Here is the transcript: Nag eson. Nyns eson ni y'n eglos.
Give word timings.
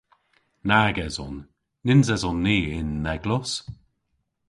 Nag 0.67 0.95
eson. 1.07 1.35
Nyns 1.85 2.09
eson 2.15 2.37
ni 2.45 2.57
y'n 2.77 2.93
eglos. 3.13 3.51